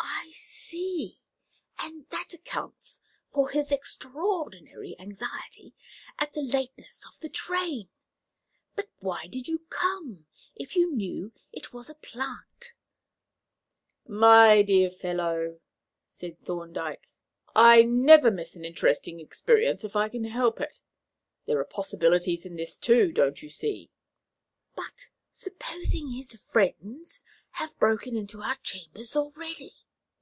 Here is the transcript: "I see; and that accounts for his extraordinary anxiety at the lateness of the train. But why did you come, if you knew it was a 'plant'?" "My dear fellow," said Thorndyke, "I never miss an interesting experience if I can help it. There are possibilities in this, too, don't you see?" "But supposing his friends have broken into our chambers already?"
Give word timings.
"I 0.00 0.36
see; 0.76 1.18
and 1.78 2.08
that 2.08 2.34
accounts 2.34 3.00
for 3.30 3.50
his 3.50 3.70
extraordinary 3.70 4.96
anxiety 4.98 5.74
at 6.18 6.32
the 6.32 6.40
lateness 6.40 7.06
of 7.06 7.20
the 7.20 7.28
train. 7.28 7.88
But 8.74 8.88
why 8.98 9.26
did 9.28 9.46
you 9.46 9.60
come, 9.70 10.26
if 10.56 10.74
you 10.74 10.92
knew 10.92 11.32
it 11.52 11.72
was 11.72 11.88
a 11.88 11.94
'plant'?" 11.94 12.72
"My 14.08 14.62
dear 14.62 14.90
fellow," 14.90 15.60
said 16.08 16.40
Thorndyke, 16.40 17.08
"I 17.54 17.82
never 17.82 18.30
miss 18.30 18.56
an 18.56 18.64
interesting 18.64 19.20
experience 19.20 19.84
if 19.84 19.94
I 19.94 20.08
can 20.08 20.24
help 20.24 20.60
it. 20.60 20.80
There 21.46 21.60
are 21.60 21.64
possibilities 21.64 22.44
in 22.44 22.56
this, 22.56 22.76
too, 22.76 23.12
don't 23.12 23.42
you 23.42 23.50
see?" 23.50 23.90
"But 24.74 25.10
supposing 25.30 26.10
his 26.10 26.38
friends 26.50 27.22
have 27.52 27.78
broken 27.78 28.16
into 28.16 28.42
our 28.42 28.56
chambers 28.56 29.14
already?" 29.14 29.76